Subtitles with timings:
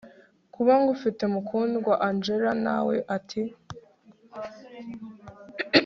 [0.53, 3.43] kuba ngufite mukundwa angella nawe ati